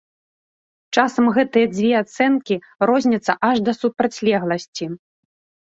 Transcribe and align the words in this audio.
Часам 0.95 1.25
гэтыя 1.35 1.67
дзве 1.75 1.91
ацэнкі 2.01 2.55
розняцца 2.93 3.37
аж 3.51 3.57
да 3.71 3.79
супрацьлегласці. 3.81 4.93